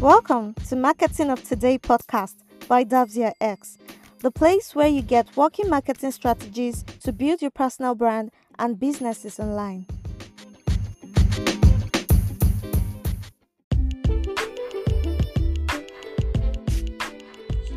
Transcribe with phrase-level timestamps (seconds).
[0.00, 2.36] Welcome to Marketing of Today podcast
[2.68, 3.78] by Davzia X,
[4.20, 8.30] the place where you get working marketing strategies to build your personal brand
[8.60, 9.86] and businesses online.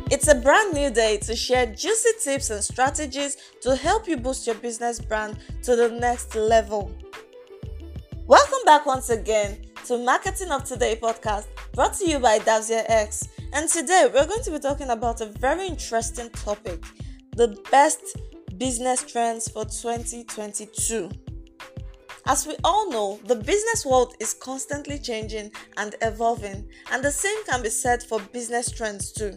[0.08, 4.46] It's a brand new day to share juicy tips and strategies to help you boost
[4.46, 6.92] your business brand to the next level.
[8.28, 13.28] Welcome back once again to Marketing of Today podcast brought to you by Davzia X.
[13.54, 16.84] And today we're going to be talking about a very interesting topic
[17.36, 18.18] the best
[18.58, 21.10] business trends for 2022.
[22.26, 27.42] As we all know, the business world is constantly changing and evolving, and the same
[27.46, 29.34] can be said for business trends too.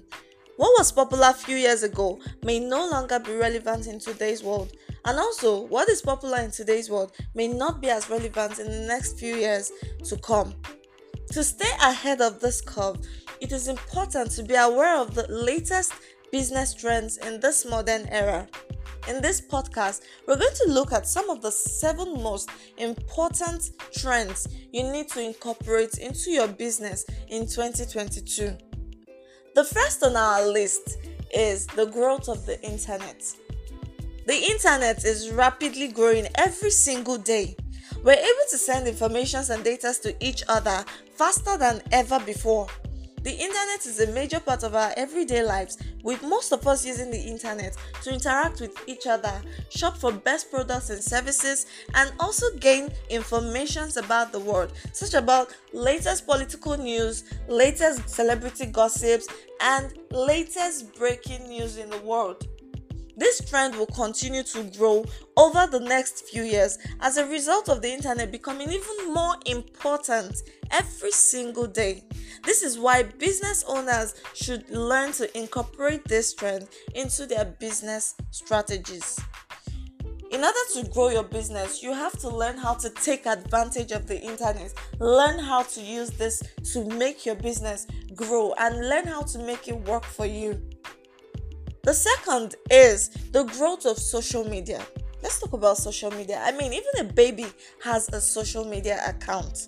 [0.57, 4.73] What was popular a few years ago may no longer be relevant in today's world.
[5.05, 8.87] And also, what is popular in today's world may not be as relevant in the
[8.87, 9.71] next few years
[10.03, 10.53] to come.
[11.35, 12.95] To stay ahead of this curve,
[13.41, 15.91] it is important to be aware of the latest
[16.31, 18.47] business trends in this modern era.
[19.09, 24.47] In this podcast, we're going to look at some of the seven most important trends
[24.71, 28.55] you need to incorporate into your business in 2022.
[29.55, 30.99] The first on our list
[31.33, 33.25] is the growth of the internet.
[34.25, 37.57] The internet is rapidly growing every single day.
[38.05, 42.67] We're able to send informations and data to each other faster than ever before.
[43.23, 47.09] The internet is a major part of our everyday lives, with most of us using
[47.09, 52.45] the internet to interact with each other, shop for best products and services, and also
[52.59, 59.27] gain informations about the world, such about latest political news, latest celebrity gossips,
[59.61, 62.47] and latest breaking news in the world.
[63.17, 65.05] This trend will continue to grow
[65.37, 70.35] over the next few years as a result of the internet becoming even more important
[70.71, 72.03] every single day.
[72.43, 79.19] This is why business owners should learn to incorporate this trend into their business strategies.
[80.31, 84.05] In order to grow your business, you have to learn how to take advantage of
[84.05, 84.73] the internet.
[84.99, 86.43] Learn how to use this
[86.73, 90.61] to make your business grow and learn how to make it work for you.
[91.85, 94.83] The second is the growth of social media.
[95.21, 96.41] Let's talk about social media.
[96.43, 97.45] I mean, even a baby
[97.83, 99.67] has a social media account.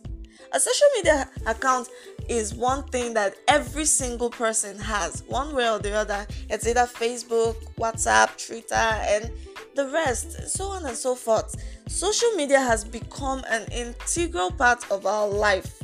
[0.52, 1.90] A social media account
[2.28, 6.26] is one thing that every single person has, one way or the other.
[6.50, 9.32] It's either Facebook, WhatsApp, Twitter, and
[9.76, 11.56] the rest, so on and so forth.
[11.88, 15.84] Social media has become an integral part of our life.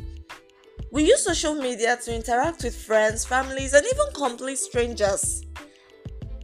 [0.91, 5.42] We use social media to interact with friends, families, and even complete strangers.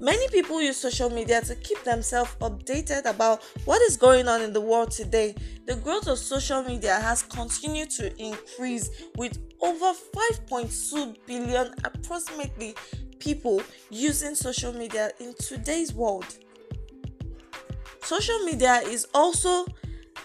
[0.01, 4.53] Many people use social media to keep themselves updated about what is going on in
[4.53, 5.35] the world today.
[5.65, 9.91] The growth of social media has continued to increase with over
[10.47, 12.75] 5.2 billion approximately
[13.19, 16.25] people using social media in today's world.
[18.01, 19.65] Social media is also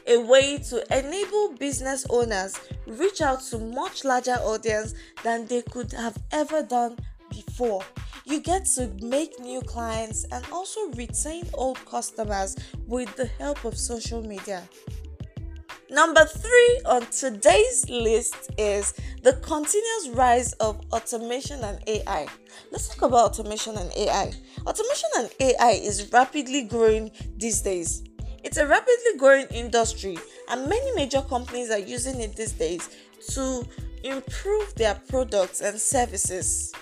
[0.07, 2.55] a way to enable business owners
[2.87, 6.97] reach out to much larger audience than they could have ever done
[7.31, 7.83] before
[8.25, 13.77] you get to make new clients and also retain old customers with the help of
[13.77, 14.63] social media.
[15.91, 22.27] Number three on today's list is the continuous rise of automation and AI.
[22.73, 24.33] Let's talk about automation and AI.
[24.67, 28.03] Automation and AI is rapidly growing these days.
[28.43, 30.19] It's a rapidly growing industry,
[30.51, 32.89] and many major companies are using it these days
[33.31, 33.65] to
[34.03, 36.73] improve their products and services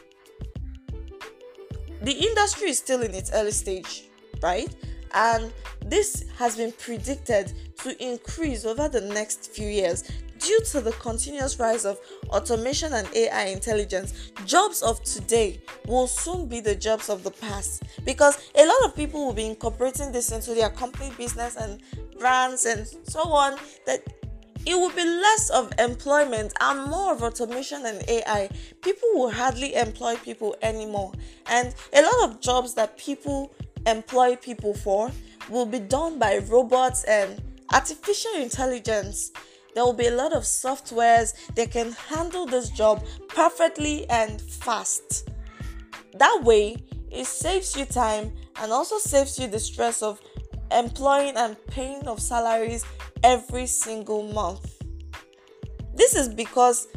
[2.03, 4.05] the industry is still in its early stage,
[4.43, 4.69] right?
[5.15, 5.53] And
[5.85, 7.53] this has been predicted
[7.83, 10.05] to increase over the next few years
[10.39, 14.33] due to the continuous rise of automation and AI intelligence.
[14.45, 18.97] Jobs of today will soon be the jobs of the past because a lot of
[18.97, 21.81] people will be incorporating this into their company business and
[22.19, 24.03] brands and so on that
[24.65, 28.49] it will be less of employment and more of automation and AI.
[28.81, 31.13] People will hardly employ people anymore.
[31.47, 33.53] And a lot of jobs that people
[33.87, 35.11] employ people for
[35.51, 37.43] will be done by robots and
[37.73, 39.33] artificial intelligence.
[39.75, 45.29] There will be a lot of softwares that can handle this job perfectly and fast.
[46.15, 46.77] That way,
[47.11, 50.21] it saves you time and also saves you the stress of
[50.79, 52.85] employing and paying of salaries
[53.23, 54.83] every single month.
[55.95, 56.89] This is because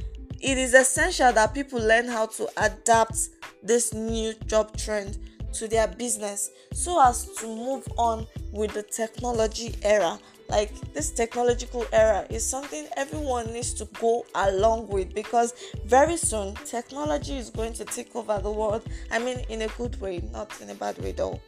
[0.42, 3.30] it is essential that people learn how to adapt
[3.64, 5.18] this new job trend
[5.54, 10.20] to their business so as to move on with the technology era.
[10.50, 15.54] Like this technological era is something everyone needs to go along with because
[15.86, 18.84] very soon technology is going to take over the world.
[19.10, 21.40] I mean in a good way not in a bad way though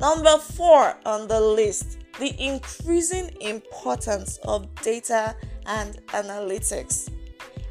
[0.00, 5.34] number four on the list the increasing importance of data
[5.66, 7.10] and analytics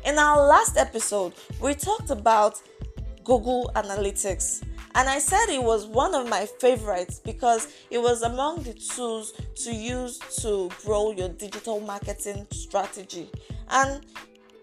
[0.05, 2.61] in our last episode we talked about
[3.23, 4.63] google analytics
[4.95, 9.33] and I said it was one of my favorites because it was among the tools
[9.63, 13.29] to use to grow your digital marketing strategy.
[13.69, 14.05] And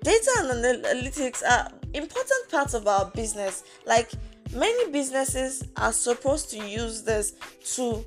[0.04, 3.64] data and analytics are important parts of our business.
[3.86, 4.10] Like
[4.52, 7.35] many businesses are supposed to use this
[7.76, 8.05] to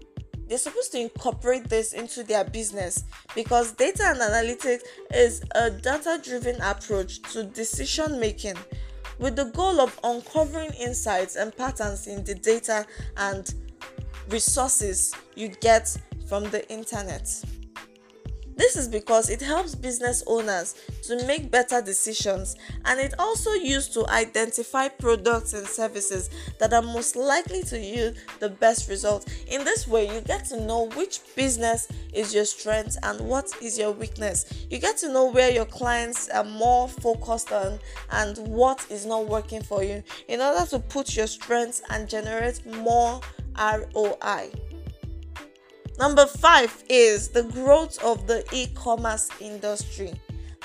[0.48, 4.82] they're supposed to incorporate this into their business because data and analytics
[5.14, 8.56] is a data driven approach to decision making
[9.20, 12.86] with the goal of uncovering insights and patterns in the data
[13.18, 13.54] and
[14.30, 15.96] resources you get
[16.28, 17.30] from the internet.
[18.56, 22.56] This is because it helps business owners to make better decisions
[22.86, 26.30] and it also used to identify products and services
[26.60, 29.26] that are most likely to yield the best results.
[29.48, 33.78] In this way, you get to know which business is your strength and what is
[33.78, 34.46] your weakness.
[34.70, 37.80] You get to know where your clients are more focused on
[38.12, 42.66] and what is not working for you in order to put your strengths and generate
[42.66, 43.20] more
[43.58, 44.52] ROI.
[46.00, 50.14] Number five is the growth of the e commerce industry.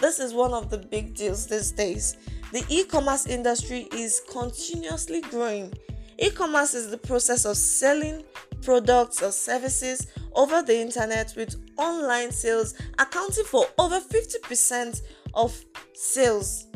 [0.01, 2.17] This is one of the big deals these days.
[2.53, 5.75] The e commerce industry is continuously growing.
[6.19, 8.25] E commerce is the process of selling
[8.63, 15.03] products or services over the internet with online sales accounting for over 50%
[15.35, 16.67] of sales.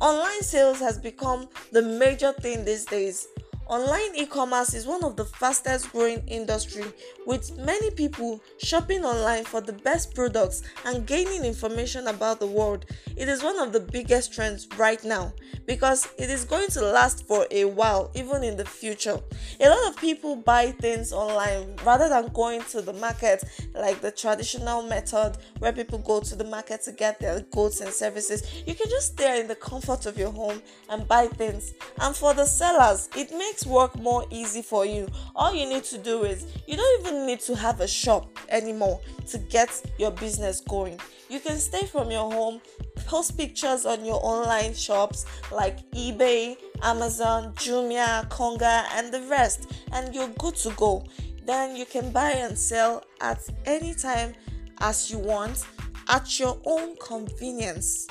[0.00, 3.28] Online sales has become the major thing these days
[3.66, 6.84] Online e-commerce is one of the fastest growing industry
[7.26, 12.84] with many people shopping online for the best products and gaining information about the world.
[13.16, 15.32] It is one of the biggest trends right now
[15.64, 19.18] because it is going to last for a while even in the future.
[19.60, 23.44] A lot of people buy things online rather than going to the market
[23.74, 27.90] like the traditional method where people go to the market to get their goods and
[27.90, 28.62] services.
[28.66, 31.72] You can just stay in the comfort of your home and buy things.
[31.98, 35.06] And for the sellers, it makes makes work more easy for you.
[35.36, 39.00] All you need to do is you don't even need to have a shop anymore
[39.28, 40.98] to get your business going.
[41.28, 42.60] You can stay from your home,
[43.06, 50.12] post pictures on your online shops like eBay, Amazon, Jumia, Konga, and the rest, and
[50.12, 51.04] you're good to go.
[51.46, 54.34] Then you can buy and sell at any time
[54.80, 55.64] as you want
[56.08, 58.08] at your own convenience.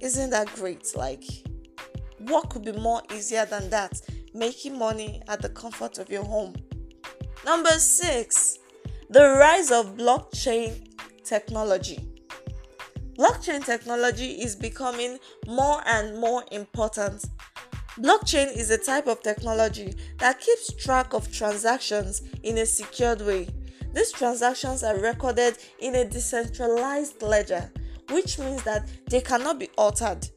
[0.00, 0.94] Isn't that great?
[0.94, 1.24] Like,
[2.18, 3.98] what could be more easier than that?
[4.34, 6.54] Making money at the comfort of your home.
[7.44, 8.58] Number six,
[9.08, 10.86] the rise of blockchain
[11.24, 12.06] technology.
[13.18, 17.24] Blockchain technology is becoming more and more important.
[17.98, 23.48] Blockchain is a type of technology that keeps track of transactions in a secured way.
[23.92, 27.70] These transactions are recorded in a decentralized ledger,
[28.10, 30.28] which means that they cannot be altered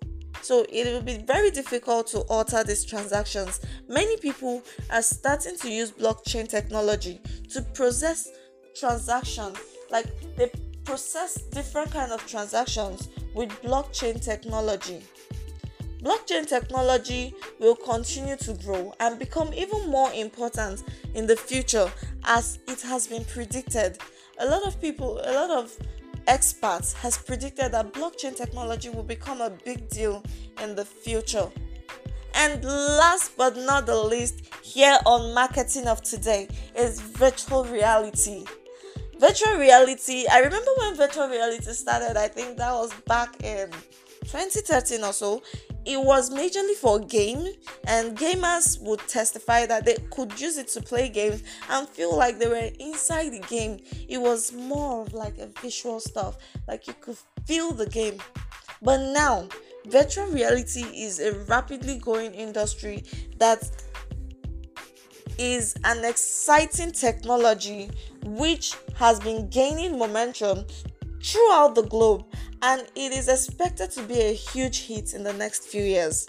[0.43, 3.61] so it will be very difficult to alter these transactions.
[3.87, 4.61] Many people
[4.91, 8.27] are starting to use blockchain technology to process
[8.75, 9.57] transactions,
[9.89, 10.05] like
[10.35, 10.51] they
[10.83, 15.01] process different kind of transactions with blockchain technology.
[16.01, 20.83] Blockchain technology will continue to grow and become even more important
[21.15, 21.89] in the future
[22.25, 23.97] as it has been predicted.
[24.39, 25.77] A lot of people, a lot of
[26.27, 30.23] experts has predicted that blockchain technology will become a big deal
[30.61, 31.49] in the future.
[32.35, 38.45] And last but not the least, here on Marketing of Today is virtual reality.
[39.19, 43.69] Virtual reality, I remember when virtual reality started, I think that was back in
[44.21, 45.43] 2013 or so
[45.85, 47.47] it was majorly for game
[47.87, 52.39] and gamers would testify that they could use it to play games and feel like
[52.39, 53.79] they were inside the game.
[54.07, 56.37] It was more of like a visual stuff
[56.67, 58.17] like you could feel the game.
[58.81, 59.47] But now
[59.87, 63.03] virtual reality is a rapidly growing industry
[63.37, 63.69] that
[65.37, 67.89] is an exciting technology
[68.23, 70.65] which has been gaining momentum
[71.21, 72.23] throughout the globe
[72.63, 76.25] and it is expected to be a huge hit in the next few years.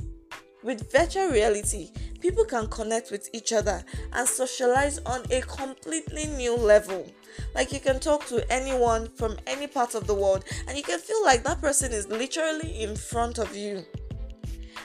[0.64, 6.56] With virtual reality, people can connect with each other and socialize on a completely new
[6.56, 7.06] level.
[7.54, 10.98] Like you can talk to anyone from any part of the world and you can
[10.98, 13.84] feel like that person is literally in front of you.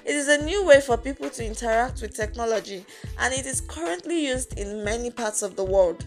[0.06, 2.86] It is a new way for people to interact with technology
[3.18, 6.06] and it is currently used in many parts of the world.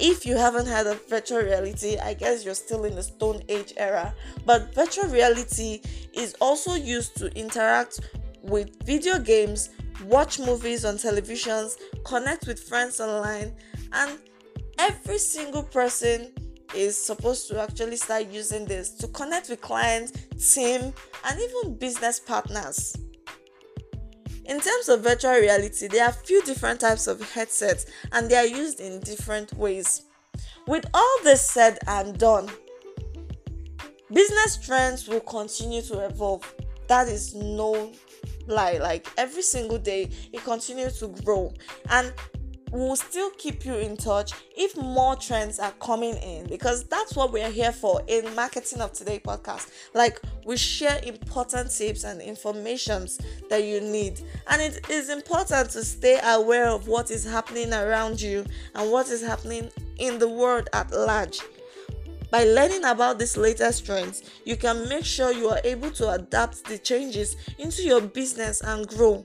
[0.00, 3.74] If you haven't had a virtual reality, I guess you're still in the Stone Age
[3.76, 4.14] era.
[4.46, 5.82] But virtual reality
[6.14, 8.00] is also used to interact
[8.42, 9.70] with video games,
[10.06, 13.54] watch movies on televisions, connect with friends online,
[13.92, 14.18] and
[14.78, 16.32] every single person
[16.74, 20.12] is supposed to actually start using this to connect with clients,
[20.54, 22.96] team, and even business partners.
[24.50, 28.44] In terms of virtual reality, there are few different types of headsets and they are
[28.44, 30.02] used in different ways.
[30.66, 32.50] With all this said and done,
[34.12, 36.52] business trends will continue to evolve.
[36.88, 37.92] That is no
[38.48, 38.78] lie.
[38.78, 41.54] Like every single day, it continues to grow.
[41.88, 42.12] And
[42.70, 47.32] we'll still keep you in touch if more trends are coming in because that's what
[47.32, 53.18] we're here for in marketing of today podcast like we share important tips and informations
[53.48, 58.20] that you need and it is important to stay aware of what is happening around
[58.20, 61.40] you and what is happening in the world at large
[62.30, 66.64] by learning about these latest trends, you can make sure you are able to adapt
[66.64, 69.24] the changes into your business and grow.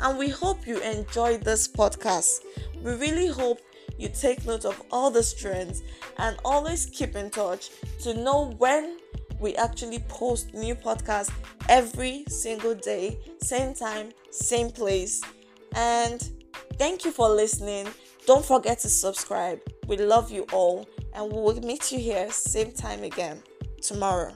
[0.00, 2.40] And we hope you enjoyed this podcast.
[2.82, 3.60] We really hope
[3.98, 5.82] you take note of all the trends
[6.18, 7.70] and always keep in touch
[8.02, 8.98] to know when
[9.40, 11.30] we actually post new podcasts
[11.68, 15.22] every single day, same time, same place.
[15.74, 16.26] And
[16.74, 17.88] thank you for listening.
[18.26, 19.60] Don't forget to subscribe.
[19.86, 23.42] We love you all, and we will meet you here same time again
[23.80, 24.34] tomorrow.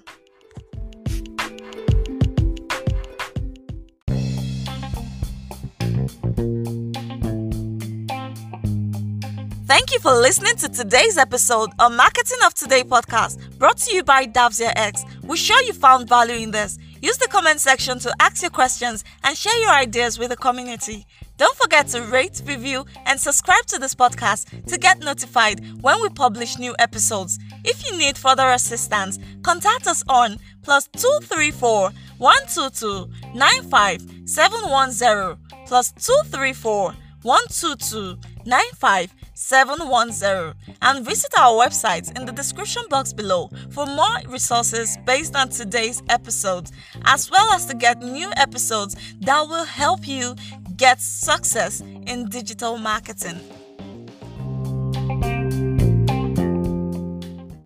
[9.70, 14.02] Thank you for listening to today's episode of Marketing of Today podcast brought to you
[14.02, 15.04] by Davzia X.
[15.22, 16.76] We're sure you found value in this.
[17.00, 21.06] Use the comment section to ask your questions and share your ideas with the community.
[21.36, 26.08] Don't forget to rate, review, and subscribe to this podcast to get notified when we
[26.08, 27.38] publish new episodes.
[27.62, 36.92] If you need further assistance, contact us on plus 234 122 95 710 plus 234
[37.22, 44.98] 122 95 710 and visit our website in the description box below for more resources
[45.06, 46.70] based on today's episode,
[47.06, 50.34] as well as to get new episodes that will help you
[50.76, 53.40] get success in digital marketing.